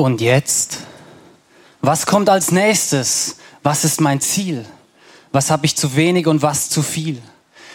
[0.00, 0.78] Und jetzt?
[1.82, 3.36] Was kommt als nächstes?
[3.62, 4.64] Was ist mein Ziel?
[5.30, 7.20] Was habe ich zu wenig und was zu viel?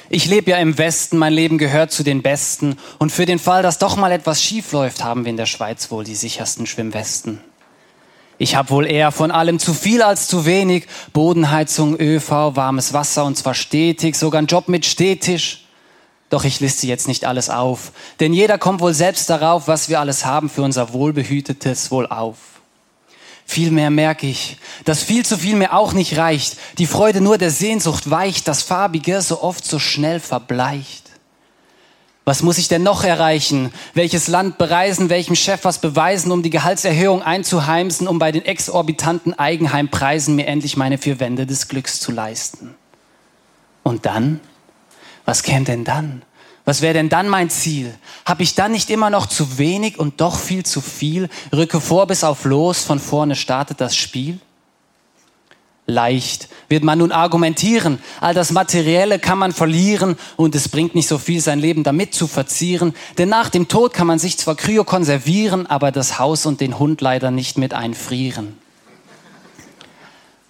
[0.09, 2.77] Ich lebe ja im Westen, mein Leben gehört zu den Besten.
[2.97, 5.91] Und für den Fall, dass doch mal etwas schief läuft, haben wir in der Schweiz
[5.91, 7.41] wohl die sichersten Schwimmwesten.
[8.39, 10.87] Ich habe wohl eher von allem zu viel als zu wenig.
[11.14, 15.64] Bodenheizung, ÖV, warmes Wasser und zwar stetig, sogar ein Job mit Stehtisch.
[16.36, 20.01] Doch ich liste jetzt nicht alles auf, denn jeder kommt wohl selbst darauf, was wir
[20.01, 22.36] alles haben für unser wohlbehütetes Wohlauf.
[23.46, 27.51] Vielmehr merke ich, dass viel zu viel mir auch nicht reicht, die Freude nur der
[27.51, 31.10] Sehnsucht weicht, das Farbige so oft so schnell verbleicht.
[32.25, 33.72] Was muss ich denn noch erreichen?
[33.94, 39.39] Welches Land bereisen, welchem Chef was beweisen, um die Gehaltserhöhung einzuheimsen, um bei den exorbitanten
[39.39, 42.75] Eigenheimpreisen mir endlich meine vier Wände des Glücks zu leisten?
[43.83, 44.41] Und dann?
[45.25, 46.22] Was käme denn dann?
[46.66, 47.94] Was wäre denn dann mein Ziel?
[48.25, 51.30] Habe ich dann nicht immer noch zu wenig und doch viel zu viel?
[51.53, 54.39] Rücke vor bis auf los, von vorne startet das Spiel?
[55.88, 61.08] Leicht wird man nun argumentieren, all das Materielle kann man verlieren und es bringt nicht
[61.08, 64.55] so viel, sein Leben damit zu verzieren, denn nach dem Tod kann man sich zwar
[64.55, 68.58] kryo konservieren, aber das Haus und den Hund leider nicht mit einfrieren.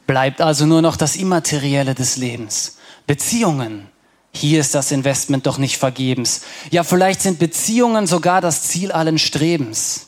[0.08, 3.90] Bleibt also nur noch das Immaterielle des Lebens, Beziehungen,
[4.36, 6.42] hier ist das Investment doch nicht vergebens.
[6.72, 10.08] Ja, vielleicht sind Beziehungen sogar das Ziel allen Strebens.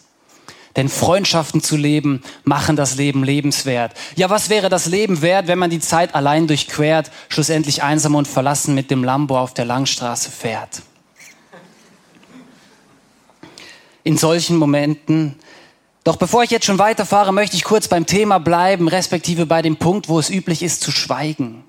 [0.76, 3.94] Denn Freundschaften zu leben machen das Leben lebenswert.
[4.16, 8.28] Ja, was wäre das Leben wert, wenn man die Zeit allein durchquert, schlussendlich einsam und
[8.28, 10.84] verlassen mit dem Lambo auf der Langstraße fährt?
[14.04, 15.36] In solchen Momenten
[16.08, 19.76] doch bevor ich jetzt schon weiterfahre, möchte ich kurz beim Thema bleiben, respektive bei dem
[19.76, 21.66] Punkt, wo es üblich ist zu schweigen.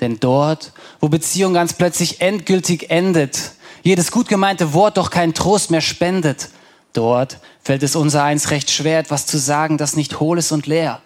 [0.00, 5.70] Denn dort, wo Beziehung ganz plötzlich endgültig endet, jedes gut gemeinte Wort doch keinen Trost
[5.70, 6.48] mehr spendet,
[6.92, 10.66] dort fällt es unser eins recht schwer, etwas zu sagen, das nicht hohl ist und
[10.66, 11.00] leer.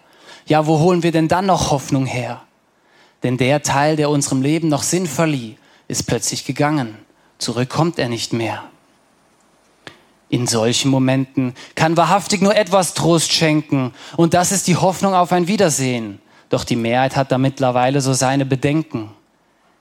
[0.46, 2.42] Ja, wo holen wir denn dann noch Hoffnung her?
[3.22, 5.56] Denn der Teil, der unserem Leben noch Sinn verlieh,
[5.88, 6.96] ist plötzlich gegangen.
[7.38, 8.64] Zurück kommt er nicht mehr.
[10.30, 15.32] In solchen Momenten kann wahrhaftig nur etwas Trost schenken, und das ist die Hoffnung auf
[15.32, 16.20] ein Wiedersehen.
[16.48, 19.10] Doch die Mehrheit hat da mittlerweile so seine Bedenken.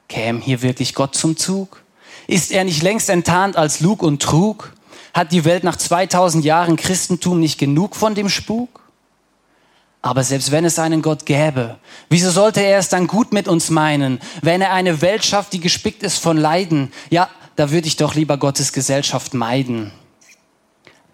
[0.08, 1.84] Käme hier wirklich Gott zum Zug?
[2.28, 4.74] Ist er nicht längst enttarnt als Lug und Trug?
[5.14, 8.82] Hat die Welt nach 2000 Jahren Christentum nicht genug von dem Spuk?
[10.02, 11.78] Aber selbst wenn es einen Gott gäbe,
[12.10, 15.60] wieso sollte er es dann gut mit uns meinen, wenn er eine Welt schafft, die
[15.60, 16.92] gespickt ist von Leiden?
[17.10, 19.92] Ja, da würde ich doch lieber Gottes Gesellschaft meiden.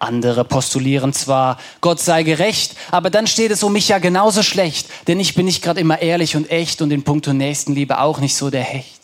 [0.03, 4.87] Andere postulieren zwar, Gott sei gerecht, aber dann steht es um mich ja genauso schlecht,
[5.07, 8.35] denn ich bin nicht gerade immer ehrlich und echt und in puncto Nächstenliebe auch nicht
[8.35, 9.03] so der Hecht.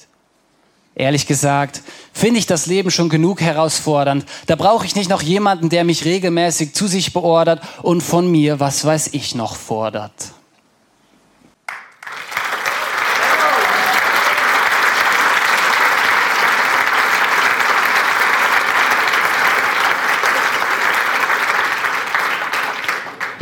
[0.95, 4.25] Ehrlich gesagt, finde ich das Leben schon genug herausfordernd.
[4.47, 8.59] Da brauche ich nicht noch jemanden, der mich regelmäßig zu sich beordert und von mir,
[8.59, 10.11] was weiß ich, noch fordert.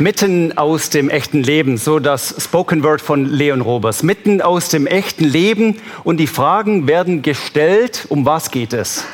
[0.00, 4.04] Mitten aus dem echten Leben, so das Spoken Word von Leon Robers.
[4.04, 9.04] Mitten aus dem echten Leben und die Fragen werden gestellt, um was geht es?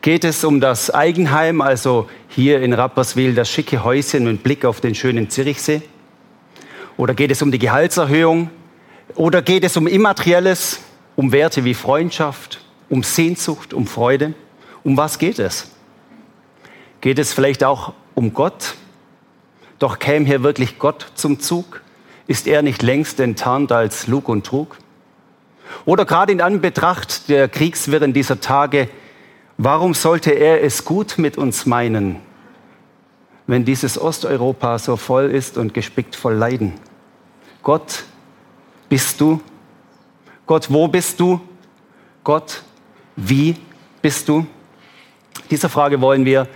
[0.00, 4.80] Geht es um das Eigenheim, also hier in Rapperswil das schicke Häuschen mit Blick auf
[4.80, 5.82] den schönen Zürichsee?
[6.96, 8.50] Oder geht es um die Gehaltserhöhung?
[9.16, 10.78] Oder geht es um Immaterielles,
[11.16, 14.34] um Werte wie Freundschaft, um Sehnsucht, um Freude?
[14.84, 15.72] Um was geht es?
[17.00, 18.76] Geht es vielleicht auch um Gott?
[19.78, 21.82] Doch käme hier wirklich Gott zum Zug?
[22.26, 24.76] Ist er nicht längst enttarnt als Lug und Trug?
[25.84, 28.88] Oder gerade in Anbetracht der Kriegswirren dieser Tage,
[29.56, 32.16] warum sollte er es gut mit uns meinen,
[33.46, 36.74] wenn dieses Osteuropa so voll ist und gespickt voll Leiden?
[37.62, 38.04] Gott,
[38.88, 39.40] bist du?
[40.46, 41.40] Gott, wo bist du?
[42.24, 42.62] Gott,
[43.16, 43.56] wie
[44.02, 44.46] bist du?
[45.50, 46.48] Dieser Frage wollen wir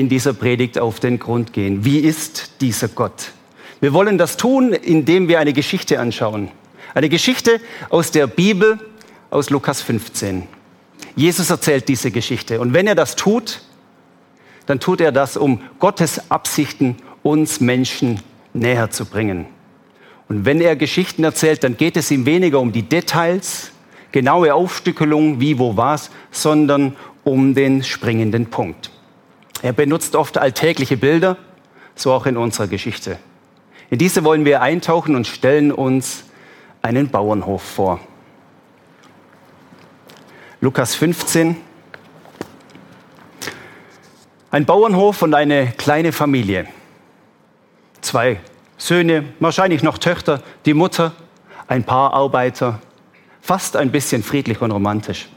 [0.00, 1.84] in dieser Predigt auf den Grund gehen.
[1.84, 3.32] Wie ist dieser Gott?
[3.80, 6.50] Wir wollen das tun, indem wir eine Geschichte anschauen.
[6.94, 7.60] Eine Geschichte
[7.90, 8.78] aus der Bibel,
[9.30, 10.44] aus Lukas 15.
[11.16, 12.60] Jesus erzählt diese Geschichte.
[12.60, 13.60] Und wenn er das tut,
[14.66, 18.20] dann tut er das, um Gottes Absichten uns Menschen
[18.52, 19.46] näher zu bringen.
[20.28, 23.72] Und wenn er Geschichten erzählt, dann geht es ihm weniger um die Details,
[24.12, 28.89] genaue Aufstückelung, wie, wo, was, sondern um den springenden Punkt.
[29.62, 31.36] Er benutzt oft alltägliche Bilder,
[31.94, 33.18] so auch in unserer Geschichte.
[33.90, 36.24] In diese wollen wir eintauchen und stellen uns
[36.82, 38.00] einen Bauernhof vor.
[40.60, 41.56] Lukas 15.
[44.50, 46.66] Ein Bauernhof und eine kleine Familie.
[48.00, 48.40] zwei
[48.78, 51.12] Söhne, wahrscheinlich noch Töchter, die Mutter,
[51.68, 52.80] ein paar Arbeiter,
[53.42, 55.28] fast ein bisschen friedlich und romantisch.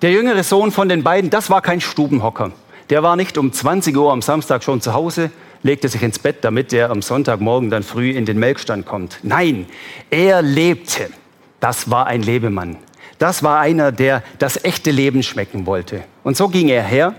[0.00, 2.52] Der jüngere Sohn von den beiden, das war kein Stubenhocker.
[2.88, 5.32] Der war nicht um 20 Uhr am Samstag schon zu Hause,
[5.64, 9.18] legte sich ins Bett, damit er am Sonntagmorgen dann früh in den Melkstand kommt.
[9.24, 9.66] Nein,
[10.08, 11.10] er lebte.
[11.58, 12.76] Das war ein Lebemann.
[13.18, 16.04] Das war einer, der das echte Leben schmecken wollte.
[16.22, 17.16] Und so ging er her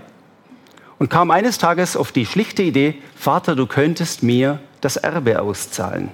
[0.98, 6.08] und kam eines Tages auf die schlichte Idee, Vater, du könntest mir das Erbe auszahlen.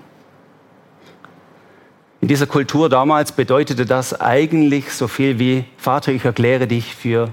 [2.20, 7.32] In dieser Kultur damals bedeutete das eigentlich so viel wie, Vater, ich erkläre dich für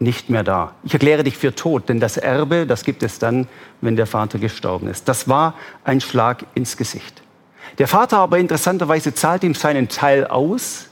[0.00, 0.74] nicht mehr da.
[0.84, 3.48] Ich erkläre dich für tot, denn das Erbe, das gibt es dann,
[3.80, 5.08] wenn der Vater gestorben ist.
[5.08, 7.22] Das war ein Schlag ins Gesicht.
[7.78, 10.88] Der Vater aber interessanterweise zahlt ihm seinen Teil aus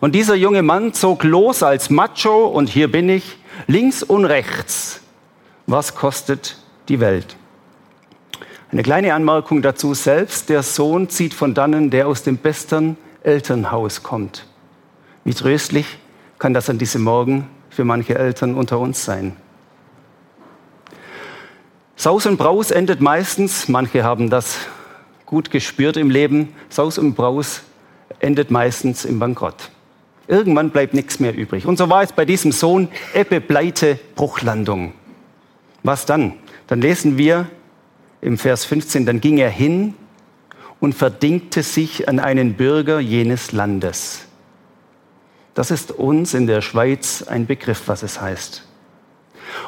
[0.00, 5.00] und dieser junge Mann zog los als Macho und hier bin ich, links und rechts.
[5.66, 6.58] Was kostet
[6.88, 7.36] die Welt?
[8.72, 10.48] Eine kleine Anmerkung dazu selbst.
[10.48, 14.46] Der Sohn zieht von dannen, der aus dem besten Elternhaus kommt.
[15.24, 15.98] Wie tröstlich
[16.38, 19.36] kann das an diesem Morgen für manche Eltern unter uns sein.
[21.94, 24.58] Saus und Braus endet meistens, manche haben das
[25.24, 27.62] gut gespürt im Leben, Saus und Braus
[28.18, 29.70] endet meistens im Bankrott.
[30.28, 31.66] Irgendwann bleibt nichts mehr übrig.
[31.66, 34.92] Und so war es bei diesem Sohn Ebbe, Pleite, Bruchlandung.
[35.82, 36.34] Was dann?
[36.66, 37.46] Dann lesen wir
[38.20, 39.94] im Vers 15, dann ging er hin
[40.80, 44.26] und verdingte sich an einen Bürger jenes Landes.
[45.54, 48.62] Das ist uns in der Schweiz ein Begriff, was es heißt.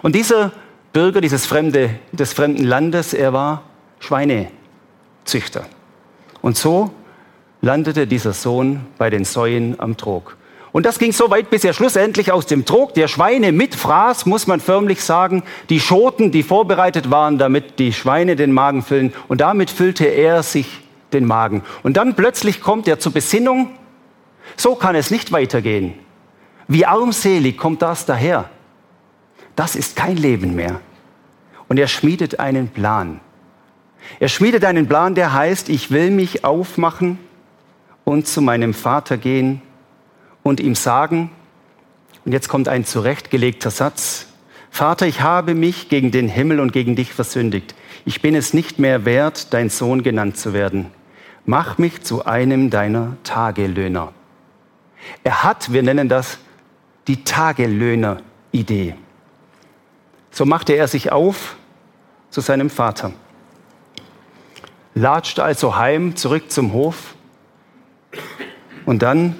[0.03, 0.53] Und dieser
[0.93, 3.63] Bürger dieses fremde, des fremden Landes, er war
[4.01, 5.67] Schweinezüchter.
[6.43, 6.93] Und so
[7.61, 10.37] landete dieser Sohn bei den Säuen am Trog.
[10.79, 14.47] Und das ging so weit, bis er schlussendlich aus dem Trog der Schweine mitfraß, muss
[14.47, 19.13] man förmlich sagen, die Schoten, die vorbereitet waren, damit die Schweine den Magen füllen.
[19.27, 20.69] Und damit füllte er sich
[21.13, 21.65] den Magen.
[21.83, 23.71] Und dann plötzlich kommt er zur Besinnung,
[24.57, 25.95] so kann es nicht weitergehen.
[26.69, 28.49] Wie armselig kommt das daher?
[29.57, 30.81] Das ist kein Leben mehr.
[31.67, 33.19] Und er schmiedet einen Plan.
[34.21, 37.19] Er schmiedet einen Plan, der heißt, ich will mich aufmachen
[38.05, 39.61] und zu meinem Vater gehen
[40.43, 41.31] und ihm sagen,
[42.25, 44.27] und jetzt kommt ein zurechtgelegter Satz,
[44.71, 47.75] Vater, ich habe mich gegen den Himmel und gegen dich versündigt.
[48.05, 50.87] Ich bin es nicht mehr wert, dein Sohn genannt zu werden.
[51.47, 54.13] Mach mich zu einem deiner Tagelöhner.
[55.25, 56.39] Er hat, wir nennen das,
[57.07, 58.95] die Tagelöhner-Idee.
[60.31, 61.57] So machte er sich auf
[62.31, 63.13] zu seinem Vater,
[64.95, 67.15] latschte also heim zurück zum Hof
[68.85, 69.35] und dann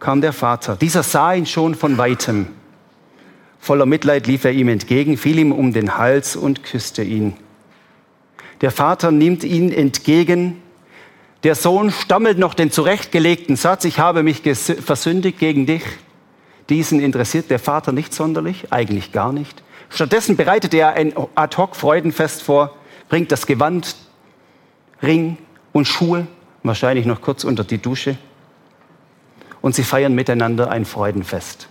[0.00, 0.76] kam der Vater.
[0.76, 2.48] Dieser sah ihn schon von weitem.
[3.60, 7.34] Voller Mitleid lief er ihm entgegen, fiel ihm um den Hals und küsste ihn.
[8.62, 10.60] Der Vater nimmt ihn entgegen.
[11.44, 15.82] Der Sohn stammelt noch den zurechtgelegten Satz, ich habe mich versündigt gegen dich.
[16.70, 19.62] Diesen interessiert der Vater nicht sonderlich, eigentlich gar nicht.
[19.90, 22.76] Stattdessen bereitet er ein Ad-hoc-Freudenfest vor,
[23.08, 23.96] bringt das Gewand,
[25.02, 25.36] Ring
[25.72, 26.26] und Schuhe,
[26.62, 28.16] wahrscheinlich noch kurz unter die Dusche
[29.62, 31.68] und sie feiern miteinander ein Freudenfest.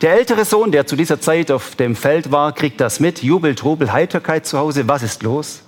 [0.00, 3.22] Der ältere Sohn, der zu dieser Zeit auf dem Feld war, kriegt das mit.
[3.22, 4.86] Jubel, Trubel, Heiterkeit zu Hause.
[4.86, 5.62] Was ist los?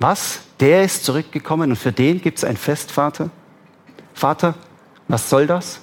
[0.00, 0.40] Was?
[0.58, 3.30] Der ist zurückgekommen und für den gibt es ein Fest, Vater?
[4.14, 4.54] Vater,
[5.08, 5.80] was soll das?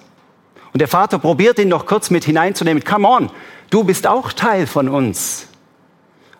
[0.73, 2.83] Und der Vater probiert ihn noch kurz mit hineinzunehmen.
[2.83, 3.31] Come on,
[3.69, 5.47] du bist auch Teil von uns.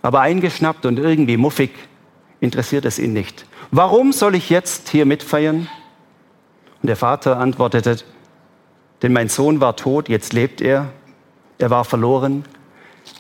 [0.02, 1.72] Aber eingeschnappt und irgendwie muffig
[2.40, 3.46] interessiert es ihn nicht.
[3.72, 5.68] Warum soll ich jetzt hier mitfeiern?
[6.82, 7.98] Und der Vater antwortete,
[9.02, 10.90] denn mein Sohn war tot, jetzt lebt er,
[11.60, 12.46] er war verloren,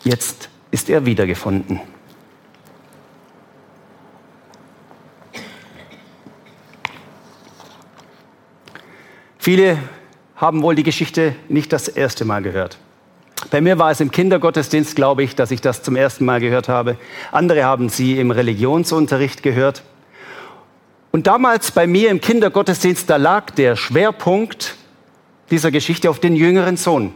[0.03, 1.79] jetzt ist er wiedergefunden.
[9.37, 9.77] Viele
[10.35, 12.77] haben wohl die Geschichte nicht das erste Mal gehört.
[13.49, 16.67] Bei mir war es im Kindergottesdienst, glaube ich, dass ich das zum ersten Mal gehört
[16.67, 16.97] habe.
[17.31, 19.83] Andere haben sie im Religionsunterricht gehört.
[21.17, 24.75] Und damals bei mir im Kindergottesdienst, da lag der Schwerpunkt
[25.49, 27.11] dieser Geschichte auf den jüngeren Sohn.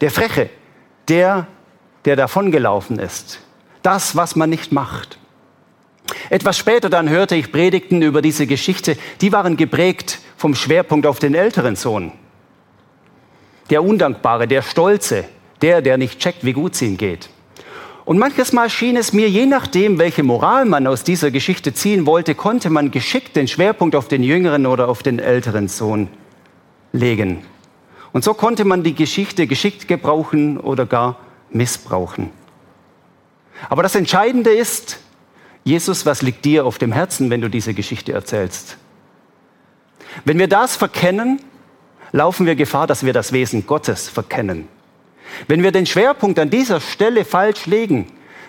[0.00, 0.48] Der Freche,
[1.06, 1.46] der,
[2.06, 3.40] der davongelaufen ist.
[3.82, 5.18] Das, was man nicht macht.
[6.30, 11.18] Etwas später dann hörte ich Predigten über diese Geschichte, die waren geprägt vom Schwerpunkt auf
[11.18, 12.12] den älteren Sohn.
[13.68, 15.26] Der Undankbare, der Stolze,
[15.60, 17.28] der, der nicht checkt, wie gut es ihm geht.
[18.04, 22.04] Und manches Mal schien es mir, je nachdem, welche Moral man aus dieser Geschichte ziehen
[22.04, 26.08] wollte, konnte man geschickt den Schwerpunkt auf den jüngeren oder auf den älteren Sohn
[26.92, 27.44] legen.
[28.12, 31.18] Und so konnte man die Geschichte geschickt gebrauchen oder gar
[31.50, 32.30] missbrauchen.
[33.68, 34.98] Aber das Entscheidende ist,
[35.64, 38.76] Jesus, was liegt dir auf dem Herzen, wenn du diese Geschichte erzählst?
[40.24, 41.40] Wenn wir das verkennen,
[42.10, 44.68] laufen wir Gefahr, dass wir das Wesen Gottes verkennen.
[45.48, 48.06] Wenn wir den Schwerpunkt an dieser Stelle falsch legen,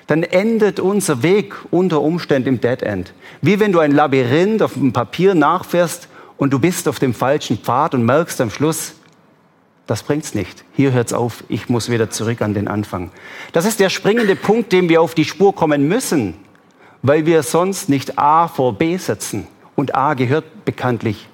[0.07, 3.13] dann endet unser Weg unter Umständen im Dead End.
[3.41, 7.57] Wie wenn du ein Labyrinth auf dem Papier nachfährst und du bist auf dem falschen
[7.57, 8.95] Pfad und merkst am Schluss,
[9.87, 10.63] das bringt's nicht.
[10.73, 11.43] Hier hört's auf.
[11.49, 13.11] Ich muss wieder zurück an den Anfang.
[13.51, 16.35] Das ist der springende Punkt, dem wir auf die Spur kommen müssen,
[17.01, 19.47] weil wir sonst nicht A vor B setzen.
[19.75, 21.27] Und A gehört bekanntlich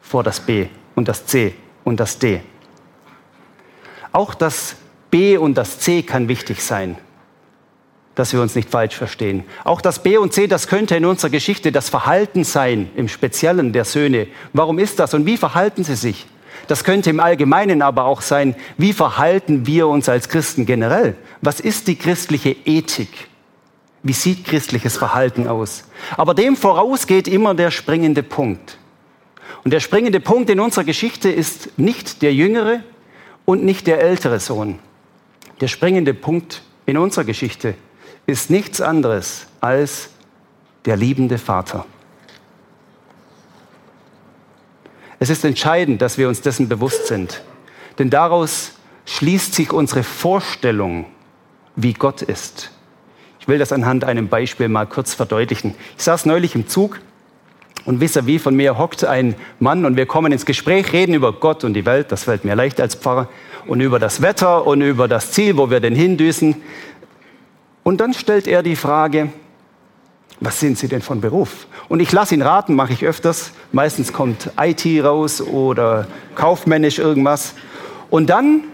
[0.00, 2.40] vor das B und das C und das D.
[4.14, 4.76] Auch das
[5.10, 6.96] B und das C kann wichtig sein,
[8.14, 9.42] dass wir uns nicht falsch verstehen.
[9.64, 13.72] Auch das B und C, das könnte in unserer Geschichte das Verhalten sein, im Speziellen
[13.72, 14.28] der Söhne.
[14.52, 16.26] Warum ist das und wie verhalten sie sich?
[16.68, 21.16] Das könnte im Allgemeinen aber auch sein, wie verhalten wir uns als Christen generell?
[21.42, 23.26] Was ist die christliche Ethik?
[24.04, 25.88] Wie sieht christliches Verhalten aus?
[26.16, 28.78] Aber dem voraus geht immer der springende Punkt.
[29.64, 32.78] Und der springende Punkt in unserer Geschichte ist nicht der jüngere
[33.44, 34.78] und nicht der ältere Sohn.
[35.60, 37.74] Der springende Punkt in unserer Geschichte
[38.26, 40.10] ist nichts anderes als
[40.84, 41.86] der liebende Vater.
[45.18, 47.42] Es ist entscheidend, dass wir uns dessen bewusst sind,
[47.98, 48.72] denn daraus
[49.06, 51.06] schließt sich unsere Vorstellung,
[51.76, 52.70] wie Gott ist.
[53.40, 55.74] Ich will das anhand einem Beispiel mal kurz verdeutlichen.
[55.96, 57.00] Ich saß neulich im Zug
[57.84, 61.64] und vis-à-vis von mir hockt ein Mann und wir kommen ins Gespräch, reden über Gott
[61.64, 63.28] und die Welt, das fällt mir leicht als Pfarrer,
[63.66, 66.56] und über das Wetter und über das Ziel, wo wir denn hindüsen.
[67.82, 69.30] Und dann stellt er die Frage,
[70.40, 71.66] was sind Sie denn von Beruf?
[71.88, 73.52] Und ich lasse ihn raten, mache ich öfters.
[73.72, 77.54] Meistens kommt IT raus oder kaufmännisch irgendwas.
[78.10, 78.64] Und dann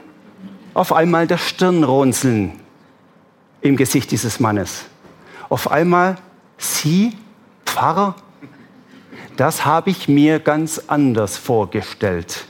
[0.74, 2.52] auf einmal das Stirnrunzeln
[3.60, 4.84] im Gesicht dieses Mannes.
[5.48, 6.16] Auf einmal,
[6.56, 7.16] Sie,
[7.66, 8.14] Pfarrer,
[9.40, 12.44] das habe ich mir ganz anders vorgestellt.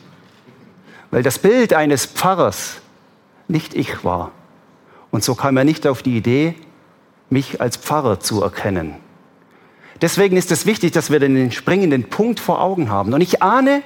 [1.13, 2.81] Weil das Bild eines Pfarrers
[3.47, 4.33] nicht ich war.
[5.13, 6.57] Und so kam er nicht auf die Idee,
[7.29, 8.97] mich als Pfarrer zu erkennen.
[10.03, 13.15] Deswegen ist es wichtig, dass wir den springenden Punkt vor Augen haben.
[13.15, 13.85] Und ich ahne,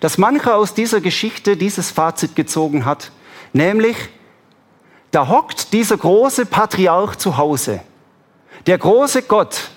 [0.00, 3.12] dass mancher aus dieser Geschichte dieses Fazit gezogen hat,
[3.52, 3.96] nämlich,
[5.12, 7.78] da hockt dieser große Patriarch zu Hause,
[8.66, 9.70] der große Gott,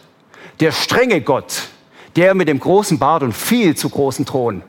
[0.60, 1.70] der strenge Gott,
[2.18, 4.64] der mit dem großen Bart und viel zu großen Thron.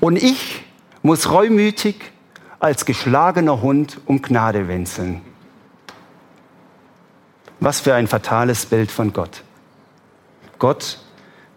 [0.00, 0.64] Und ich
[1.02, 1.96] muss reumütig
[2.58, 5.20] als geschlagener Hund um Gnade winseln.
[7.60, 9.44] Was für ein fatales Bild von Gott.
[10.58, 10.98] Gott,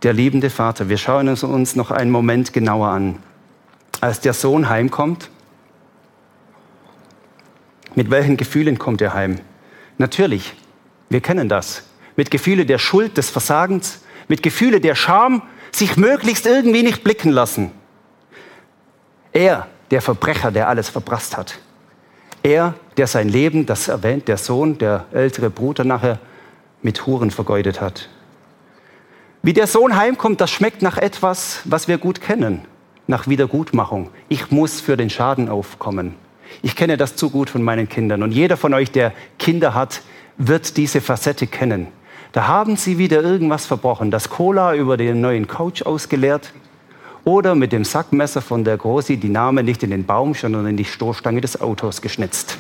[0.03, 0.89] der liebende Vater.
[0.89, 3.19] Wir schauen es uns noch einen Moment genauer an.
[4.01, 5.29] Als der Sohn heimkommt,
[7.95, 9.39] mit welchen Gefühlen kommt er heim?
[9.97, 10.53] Natürlich,
[11.09, 11.83] wir kennen das.
[12.17, 15.41] Mit Gefühle der Schuld, des Versagens, mit Gefühle der Scham,
[15.71, 17.71] sich möglichst irgendwie nicht blicken lassen.
[19.33, 21.59] Er, der Verbrecher, der alles verprasst hat.
[22.43, 26.19] Er, der sein Leben, das erwähnt der Sohn, der ältere Bruder nachher,
[26.81, 28.09] mit Huren vergeudet hat.
[29.41, 32.61] Wie der Sohn heimkommt, das schmeckt nach etwas, was wir gut kennen,
[33.07, 34.09] nach Wiedergutmachung.
[34.29, 36.15] Ich muss für den Schaden aufkommen.
[36.61, 38.23] Ich kenne das zu gut von meinen Kindern.
[38.23, 40.01] Und jeder von euch, der Kinder hat,
[40.37, 41.87] wird diese Facette kennen.
[42.35, 44.11] Da haben sie wieder irgendwas verbrochen.
[44.11, 46.51] Das Cola über den neuen Couch ausgeleert
[47.23, 50.75] oder mit dem Sackmesser von der Großi die Name nicht in den Baum, sondern in
[50.75, 52.57] die Stoßstange des Autos geschnitzt.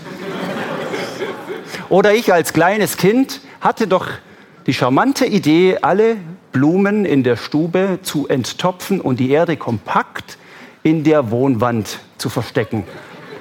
[1.89, 4.07] oder ich als kleines Kind hatte doch
[4.65, 6.15] die charmante Idee, alle
[6.53, 10.37] Blumen in der Stube zu enttopfen und die Erde kompakt
[10.83, 12.85] in der Wohnwand zu verstecken,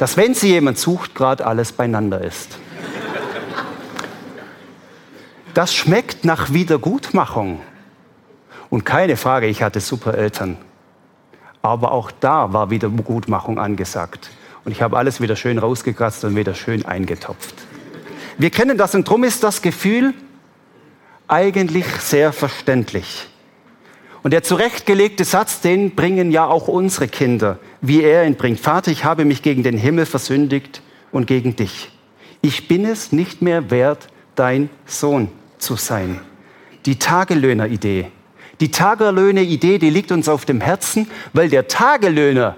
[0.01, 2.59] dass wenn sie jemand sucht, gerade alles beieinander ist.
[5.55, 7.61] Das schmeckt nach Wiedergutmachung.
[8.71, 10.57] Und keine Frage, ich hatte super Eltern.
[11.63, 14.31] Aber auch da war Wiedergutmachung angesagt.
[14.65, 17.55] Und ich habe alles wieder schön rausgekratzt und wieder schön eingetopft.
[18.37, 20.13] Wir kennen das und drum ist das Gefühl
[21.29, 23.29] eigentlich sehr verständlich.
[24.25, 28.59] Und der zurechtgelegte Satz, den bringen ja auch unsere Kinder, wie er ihn bringt.
[28.59, 30.83] Vater, ich habe mich gegen den Himmel versündigt
[31.13, 31.93] und gegen dich.
[32.41, 35.29] Ich bin es nicht mehr wert, dein Sohn
[35.65, 36.21] zu sein.
[36.87, 38.11] Die Tagelöhner-Idee.
[38.61, 42.57] Die Tagelöhner-Idee, die liegt uns auf dem Herzen, weil der Tagelöhner,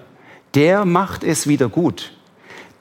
[0.55, 2.13] der macht es wieder gut.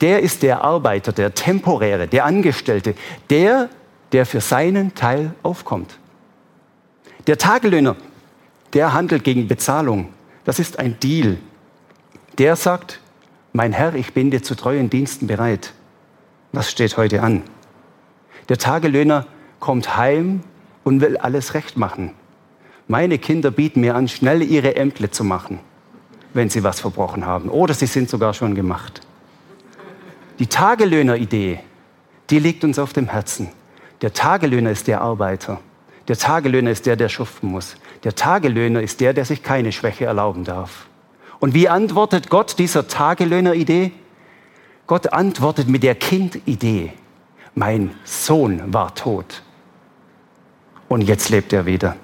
[0.00, 2.94] Der ist der Arbeiter, der Temporäre, der Angestellte,
[3.30, 3.70] der,
[4.12, 5.98] der für seinen Teil aufkommt.
[7.26, 7.96] Der Tagelöhner,
[8.74, 10.10] der handelt gegen Bezahlung.
[10.44, 11.38] Das ist ein Deal.
[12.38, 13.00] Der sagt,
[13.52, 15.72] mein Herr, ich bin dir zu treuen Diensten bereit.
[16.52, 17.42] Was steht heute an?
[18.50, 19.26] Der Tagelöhner
[19.60, 20.40] kommt heim
[20.84, 22.12] und will alles recht machen.
[22.88, 25.58] Meine Kinder bieten mir an, schnell ihre Ämtle zu machen,
[26.34, 27.48] wenn sie was verbrochen haben.
[27.48, 29.00] Oder sie sind sogar schon gemacht.
[30.38, 31.60] Die Tagelöhner-Idee,
[32.30, 33.48] die liegt uns auf dem Herzen.
[34.02, 35.60] Der Tagelöhner ist der Arbeiter.
[36.08, 37.76] Der Tagelöhner ist der, der schuften muss.
[38.04, 40.86] Der Tagelöhner ist der, der sich keine Schwäche erlauben darf.
[41.40, 43.92] Und wie antwortet Gott dieser Tagelöhner-Idee?
[44.86, 46.92] Gott antwortet mit der Kind-Idee.
[47.54, 49.42] Mein Sohn war tot.
[50.88, 51.96] Und jetzt lebt er wieder.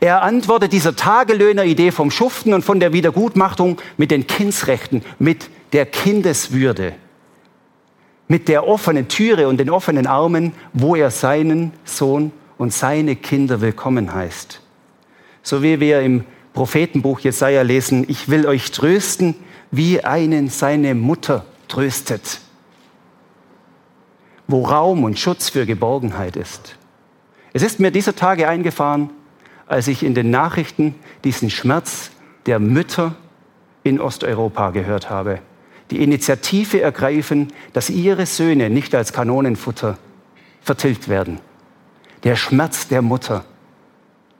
[0.00, 5.86] Er antwortet dieser Tagelöhner-Idee vom Schuften und von der Wiedergutmachung mit den Kindsrechten, mit der
[5.86, 6.94] Kindeswürde,
[8.28, 13.60] mit der offenen Türe und den offenen Armen, wo er seinen Sohn und seine Kinder
[13.60, 14.60] willkommen heißt.
[15.42, 19.34] So wie wir im Prophetenbuch Jesaja lesen, ich will euch trösten,
[19.70, 22.40] wie einen seine Mutter tröstet,
[24.46, 26.76] wo Raum und Schutz für Geborgenheit ist.
[27.54, 29.10] Es ist mir dieser Tage eingefahren,
[29.66, 32.10] als ich in den Nachrichten diesen Schmerz
[32.46, 33.14] der Mütter
[33.84, 35.38] in Osteuropa gehört habe,
[35.92, 39.98] die Initiative ergreifen, dass ihre Söhne nicht als Kanonenfutter
[40.62, 41.38] vertilgt werden.
[42.24, 43.44] Der Schmerz der Mutter,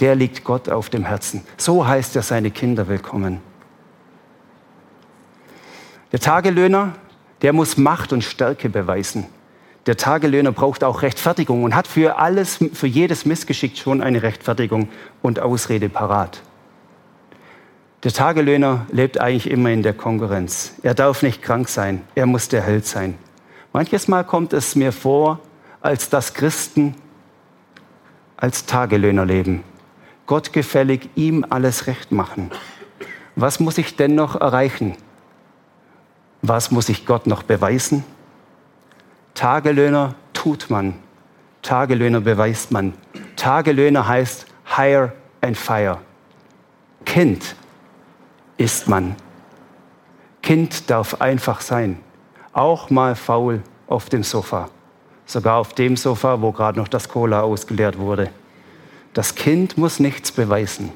[0.00, 1.42] der liegt Gott auf dem Herzen.
[1.56, 3.40] So heißt er seine Kinder willkommen.
[6.10, 6.94] Der Tagelöhner,
[7.42, 9.26] der muss Macht und Stärke beweisen.
[9.86, 14.88] Der Tagelöhner braucht auch Rechtfertigung und hat für alles, für jedes Missgeschick schon eine Rechtfertigung
[15.20, 16.40] und Ausrede parat.
[18.02, 20.74] Der Tagelöhner lebt eigentlich immer in der Konkurrenz.
[20.82, 23.18] Er darf nicht krank sein, er muss der Held sein.
[23.72, 25.40] Manches Mal kommt es mir vor,
[25.80, 26.94] als dass Christen
[28.36, 29.64] als Tagelöhner leben.
[30.26, 32.50] Gott gefällig ihm alles recht machen.
[33.36, 34.96] Was muss ich denn noch erreichen?
[36.40, 38.04] Was muss ich Gott noch beweisen?
[39.34, 40.94] Tagelöhner tut man.
[41.62, 42.94] Tagelöhner beweist man.
[43.36, 45.98] Tagelöhner heißt hire and fire.
[47.04, 47.56] Kind
[48.56, 49.16] ist man.
[50.42, 51.98] Kind darf einfach sein.
[52.52, 54.68] Auch mal faul auf dem Sofa.
[55.26, 58.30] Sogar auf dem Sofa, wo gerade noch das Cola ausgeleert wurde.
[59.14, 60.92] Das Kind muss nichts beweisen.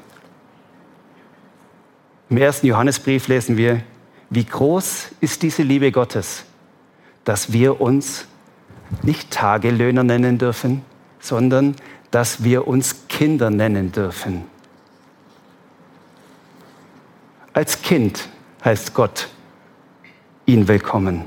[2.29, 3.81] Im ersten Johannesbrief lesen wir,
[4.29, 6.45] wie groß ist diese Liebe Gottes,
[7.23, 8.27] dass wir uns
[9.03, 10.83] nicht Tagelöhner nennen dürfen,
[11.19, 11.75] sondern
[12.11, 14.43] dass wir uns Kinder nennen dürfen.
[17.53, 18.29] Als Kind
[18.63, 19.29] heißt Gott
[20.45, 21.25] ihn willkommen.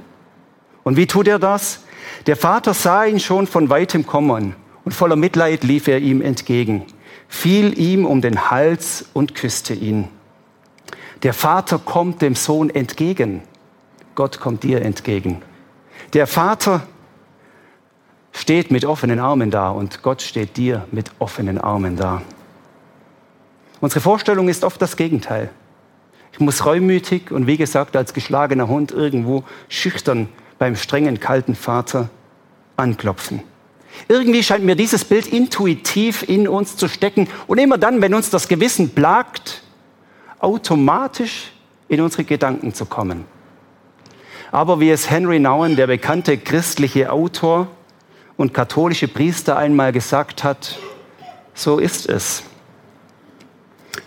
[0.83, 1.85] Und wie tut er das?
[2.27, 6.85] Der Vater sah ihn schon von weitem kommen und voller Mitleid lief er ihm entgegen,
[7.29, 10.09] fiel ihm um den Hals und küsste ihn.
[11.23, 13.43] Der Vater kommt dem Sohn entgegen.
[14.15, 15.43] Gott kommt dir entgegen.
[16.15, 16.87] Der Vater
[18.33, 22.23] steht mit offenen Armen da und Gott steht dir mit offenen Armen da.
[23.81, 25.51] Unsere Vorstellung ist oft das Gegenteil.
[26.33, 32.09] Ich muss reumütig und wie gesagt als geschlagener Hund irgendwo schüchtern beim strengen, kalten Vater
[32.77, 33.43] anklopfen.
[34.09, 38.31] Irgendwie scheint mir dieses Bild intuitiv in uns zu stecken und immer dann, wenn uns
[38.31, 39.63] das Gewissen plagt,
[40.39, 41.53] automatisch
[41.89, 43.25] in unsere Gedanken zu kommen.
[44.51, 47.69] Aber wie es Henry Nouwen, der bekannte christliche Autor
[48.37, 50.79] und katholische Priester einmal gesagt hat,
[51.55, 52.43] so ist es.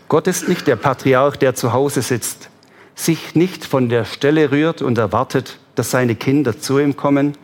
[0.07, 2.49] Gott ist nicht der Patriarch, der zu Hause sitzt,
[2.95, 7.37] sich nicht von der Stelle rührt und erwartet, dass seine Kinder zu ihm kommen,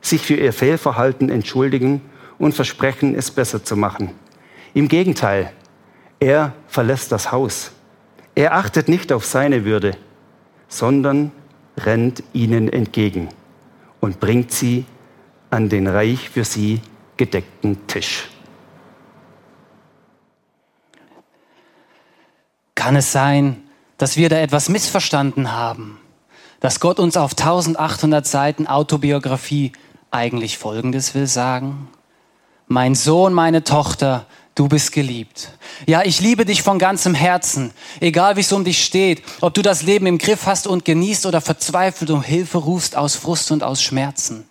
[0.00, 2.02] sich für ihr Fehlverhalten entschuldigen
[2.38, 4.10] und versprechen, es besser zu machen.
[4.74, 5.52] Im Gegenteil,
[6.20, 7.72] er verlässt das Haus.
[8.34, 9.96] Er achtet nicht auf seine Würde,
[10.68, 11.32] sondern
[11.76, 13.28] rennt ihnen entgegen
[14.00, 14.84] und bringt sie
[15.50, 16.80] an den reich für sie
[17.16, 18.28] gedeckten Tisch.
[22.74, 23.62] Kann es sein,
[23.96, 25.98] dass wir da etwas missverstanden haben?
[26.60, 29.72] Dass Gott uns auf 1800 Seiten Autobiografie
[30.10, 31.88] eigentlich Folgendes will sagen?
[32.66, 35.50] Mein Sohn, meine Tochter, du bist geliebt.
[35.86, 39.62] Ja, ich liebe dich von ganzem Herzen, egal wie es um dich steht, ob du
[39.62, 43.62] das Leben im Griff hast und genießt oder verzweifelt um Hilfe rufst aus Frust und
[43.62, 44.47] aus Schmerzen.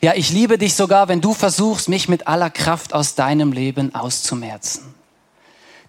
[0.00, 3.94] Ja, ich liebe dich sogar, wenn du versuchst, mich mit aller Kraft aus deinem Leben
[3.94, 4.94] auszumerzen.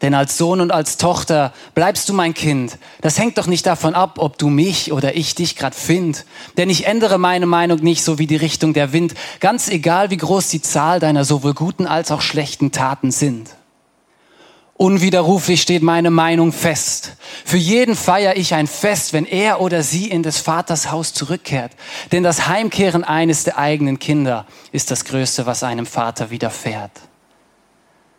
[0.02, 2.78] Denn als Sohn und als Tochter bleibst du mein Kind.
[3.02, 6.26] Das hängt doch nicht davon ab, ob du mich oder ich dich grad find.
[6.58, 10.18] Denn ich ändere meine Meinung nicht so wie die Richtung der Wind, ganz egal wie
[10.18, 13.50] groß die Zahl deiner sowohl guten als auch schlechten Taten sind.
[14.82, 17.18] Unwiderruflich steht meine Meinung fest.
[17.44, 21.74] Für jeden feiere ich ein Fest, wenn er oder sie in des Vaters Haus zurückkehrt.
[22.14, 26.94] Denn das Heimkehren eines der eigenen Kinder ist das Größte, was einem Vater widerfährt.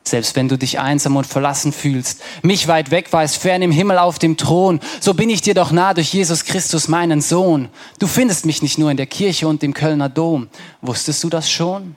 [0.04, 3.96] Selbst wenn du dich einsam und verlassen fühlst, mich weit weg weißt, fern im Himmel
[3.96, 7.70] auf dem Thron, so bin ich dir doch nah durch Jesus Christus, meinen Sohn.
[7.98, 10.48] Du findest mich nicht nur in der Kirche und im Kölner Dom.
[10.82, 11.96] Wusstest du das schon?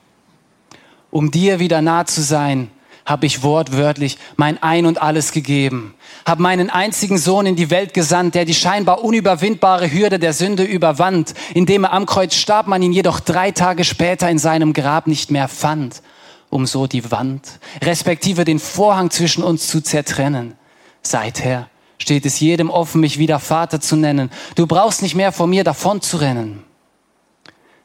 [1.10, 2.70] Um dir wieder nah zu sein,
[3.06, 5.94] habe ich wortwörtlich mein Ein und alles gegeben,
[6.26, 10.64] habe meinen einzigen Sohn in die Welt gesandt, der die scheinbar unüberwindbare Hürde der Sünde
[10.64, 15.06] überwand, indem er am Kreuz starb, man ihn jedoch drei Tage später in seinem Grab
[15.06, 16.02] nicht mehr fand,
[16.48, 20.54] um so die Wand, respektive den Vorhang zwischen uns zu zertrennen.
[21.02, 24.30] Seither steht es jedem offen, mich wieder Vater zu nennen.
[24.54, 26.64] Du brauchst nicht mehr vor mir davon zu rennen.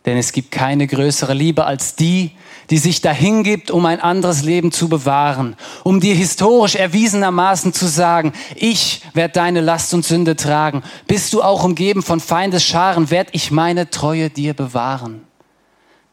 [0.05, 2.31] Denn es gibt keine größere Liebe als die,
[2.69, 8.33] die sich dahingibt, um ein anderes Leben zu bewahren, um dir historisch erwiesenermaßen zu sagen,
[8.55, 10.83] ich werde deine Last und Sünde tragen.
[11.07, 15.21] Bist du auch umgeben von Feindesscharen, werd ich meine Treue dir bewahren.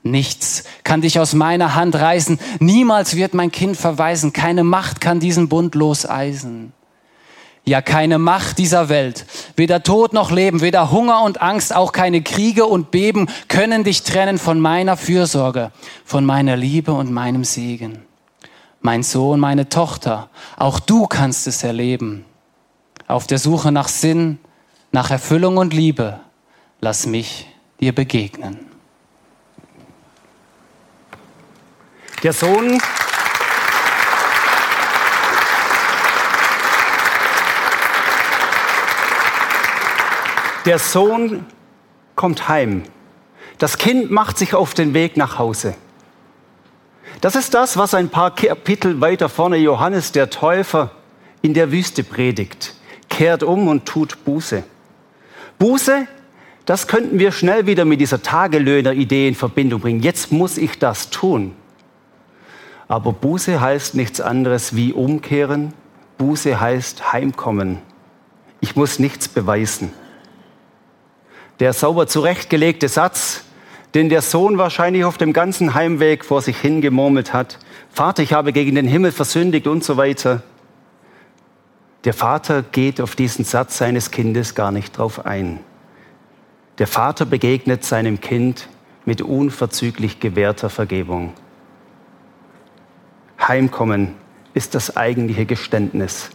[0.02, 5.20] Nichts kann dich aus meiner Hand reißen, niemals wird mein Kind verweisen, keine Macht kann
[5.20, 6.72] diesen Bund loseisen
[7.68, 9.26] ja keine Macht dieser Welt,
[9.56, 14.02] weder Tod noch Leben, weder Hunger und Angst, auch keine Kriege und Beben können dich
[14.04, 15.72] trennen von meiner Fürsorge,
[16.04, 18.02] von meiner Liebe und meinem Segen.
[18.80, 22.24] Mein Sohn, meine Tochter, auch du kannst es erleben.
[23.08, 24.38] Auf der Suche nach Sinn,
[24.92, 26.20] nach Erfüllung und Liebe,
[26.80, 27.48] lass mich
[27.80, 28.58] dir begegnen.
[32.22, 32.80] Der Sohn
[40.66, 41.46] Der Sohn
[42.16, 42.82] kommt heim.
[43.58, 45.76] Das Kind macht sich auf den Weg nach Hause.
[47.20, 50.90] Das ist das, was ein paar Kapitel weiter vorne Johannes der Täufer
[51.40, 52.74] in der Wüste predigt.
[53.08, 54.64] Kehrt um und tut Buße.
[55.60, 56.08] Buße,
[56.64, 60.02] das könnten wir schnell wieder mit dieser Tagelöhner-Idee in Verbindung bringen.
[60.02, 61.54] Jetzt muss ich das tun.
[62.88, 65.74] Aber Buße heißt nichts anderes wie umkehren.
[66.18, 67.78] Buße heißt heimkommen.
[68.60, 69.92] Ich muss nichts beweisen
[71.60, 73.44] der sauber zurechtgelegte Satz,
[73.94, 77.58] den der Sohn wahrscheinlich auf dem ganzen Heimweg vor sich hingemurmelt hat.
[77.90, 80.42] Vater, ich habe gegen den Himmel versündigt und so weiter.
[82.04, 85.60] Der Vater geht auf diesen Satz seines Kindes gar nicht drauf ein.
[86.78, 88.68] Der Vater begegnet seinem Kind
[89.06, 91.32] mit unverzüglich gewährter Vergebung.
[93.40, 94.14] Heimkommen
[94.52, 96.30] ist das eigentliche Geständnis.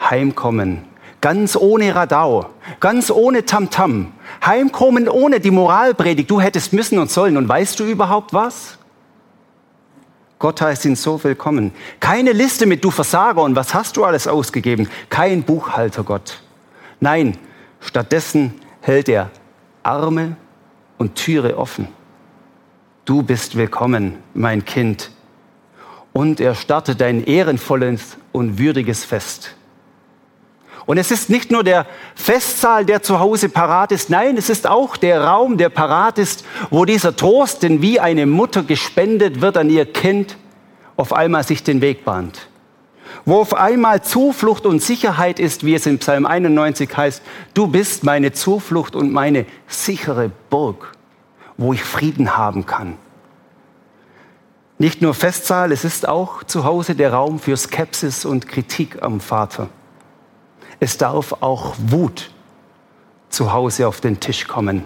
[0.00, 0.84] Heimkommen
[1.20, 2.46] ganz ohne Radau,
[2.80, 4.12] ganz ohne Tamtam,
[4.44, 6.30] heimkommen ohne die Moralpredigt.
[6.30, 7.36] Du hättest müssen und sollen.
[7.36, 8.78] Und weißt du überhaupt was?
[10.38, 11.72] Gott heißt ihn so willkommen.
[11.98, 14.88] Keine Liste mit du Versager und was hast du alles ausgegeben.
[15.10, 16.40] Kein Buchhalter Gott.
[17.00, 17.36] Nein,
[17.80, 19.30] stattdessen hält er
[19.82, 20.36] Arme
[20.96, 21.88] und Türe offen.
[23.04, 25.10] Du bist willkommen, mein Kind.
[26.12, 29.56] Und er startet ein ehrenvolles und würdiges Fest.
[30.88, 34.66] Und es ist nicht nur der Festsaal, der zu Hause parat ist, nein, es ist
[34.66, 39.58] auch der Raum, der parat ist, wo dieser Trost, den wie eine Mutter gespendet wird
[39.58, 40.38] an ihr Kind,
[40.96, 42.48] auf einmal sich den Weg bahnt.
[43.26, 47.22] Wo auf einmal Zuflucht und Sicherheit ist, wie es in Psalm 91 heißt,
[47.52, 50.92] du bist meine Zuflucht und meine sichere Burg,
[51.58, 52.96] wo ich Frieden haben kann.
[54.78, 59.20] Nicht nur Festsaal, es ist auch zu Hause der Raum für Skepsis und Kritik am
[59.20, 59.68] Vater.
[60.80, 62.30] Es darf auch Wut
[63.28, 64.84] zu Hause auf den Tisch kommen.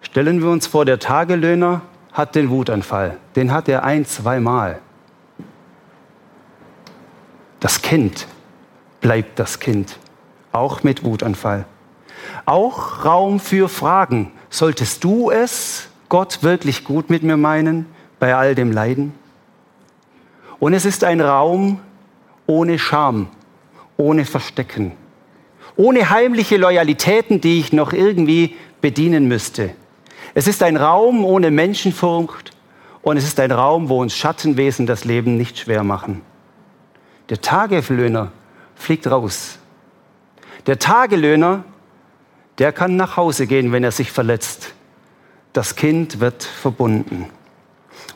[0.00, 3.16] Stellen wir uns vor, der Tagelöhner hat den Wutanfall.
[3.36, 4.80] Den hat er ein, zweimal.
[7.60, 8.26] Das Kind
[9.00, 9.98] bleibt das Kind,
[10.50, 11.64] auch mit Wutanfall.
[12.44, 14.32] Auch Raum für Fragen.
[14.50, 17.86] Solltest du es, Gott, wirklich gut mit mir meinen,
[18.18, 19.14] bei all dem Leiden?
[20.58, 21.80] Und es ist ein Raum
[22.46, 23.28] ohne Scham,
[24.02, 24.92] ohne Verstecken,
[25.76, 29.70] ohne heimliche Loyalitäten, die ich noch irgendwie bedienen müsste.
[30.34, 32.50] Es ist ein Raum ohne Menschenfurcht
[33.02, 36.22] und es ist ein Raum, wo uns Schattenwesen das Leben nicht schwer machen.
[37.28, 38.32] Der Tagelöhner
[38.74, 39.58] fliegt raus.
[40.66, 41.64] Der Tagelöhner,
[42.58, 44.74] der kann nach Hause gehen, wenn er sich verletzt.
[45.52, 47.26] Das Kind wird verbunden.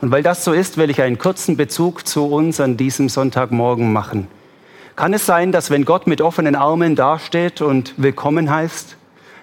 [0.00, 3.92] Und weil das so ist, will ich einen kurzen Bezug zu uns an diesem Sonntagmorgen
[3.92, 4.28] machen.
[4.96, 8.96] Kann es sein, dass wenn Gott mit offenen Armen dasteht und willkommen heißt,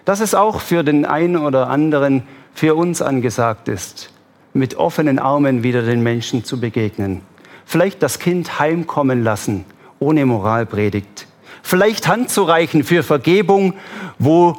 [0.03, 2.23] dass es auch für den einen oder anderen,
[2.55, 4.11] für uns angesagt ist,
[4.53, 7.21] mit offenen Armen wieder den Menschen zu begegnen?
[7.65, 9.65] Vielleicht das Kind heimkommen lassen,
[9.99, 11.27] ohne Moralpredigt.
[11.61, 13.75] Vielleicht Hand zu reichen für Vergebung,
[14.17, 14.57] wo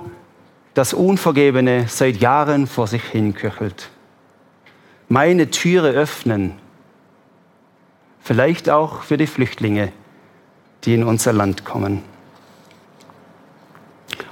[0.75, 3.91] das Unvergebene seit Jahren vor sich hinköchelt.
[5.09, 6.53] Meine Türe öffnen
[8.21, 9.93] vielleicht auch für die Flüchtlinge,
[10.85, 12.03] die in unser Land kommen.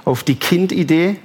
[0.05, 1.17] Auf die Kindidee,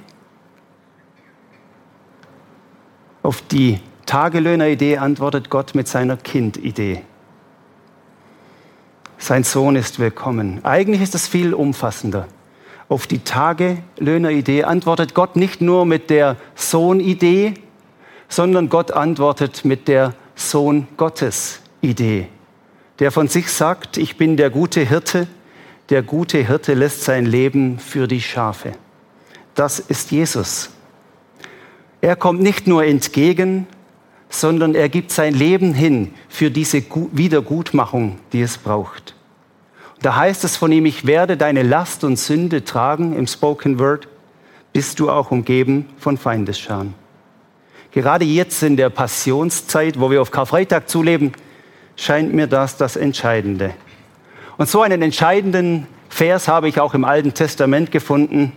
[3.23, 7.03] auf die Tagelöhneridee antwortet Gott mit seiner Kindidee.
[9.19, 10.65] Sein Sohn ist willkommen.
[10.65, 12.29] Eigentlich ist es viel umfassender.
[12.89, 17.55] Auf die Tagelöhneridee antwortet Gott nicht nur mit der Sohnidee,
[18.29, 22.29] sondern Gott antwortet mit der Sohn Gottes Idee,
[22.99, 25.29] der von sich sagt, ich bin der gute Hirte,
[25.91, 28.73] der gute Hirte lässt sein Leben für die Schafe.
[29.55, 30.71] Das ist Jesus.
[32.01, 33.67] Er kommt nicht nur entgegen,
[34.29, 36.83] sondern er gibt sein Leben hin für diese
[37.13, 39.15] Wiedergutmachung, die es braucht.
[40.03, 44.07] Da heißt es von ihm, ich werde deine Last und Sünde tragen im Spoken Word,
[44.73, 46.95] bist du auch umgeben von Feindesscharen.
[47.91, 51.33] Gerade jetzt in der Passionszeit, wo wir auf Karfreitag zuleben,
[51.99, 53.75] scheint mir das das Entscheidende.
[54.57, 58.53] Und so einen entscheidenden Vers habe ich auch im Alten Testament gefunden,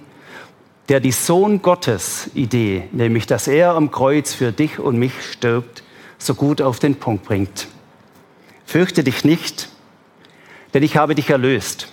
[0.87, 5.83] der die Sohn Gottes Idee, nämlich dass er am Kreuz für dich und mich stirbt,
[6.17, 7.67] so gut auf den Punkt bringt.
[8.65, 9.69] Fürchte dich nicht,
[10.73, 11.91] denn ich habe dich erlöst.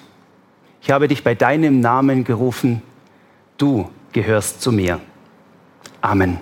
[0.83, 2.83] Ich habe dich bei deinem Namen gerufen.
[3.57, 5.01] Du gehörst zu mir.
[6.01, 6.39] Amen.